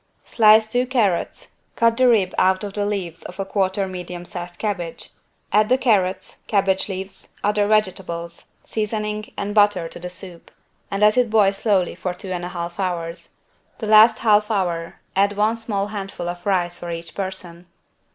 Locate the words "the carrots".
5.69-6.41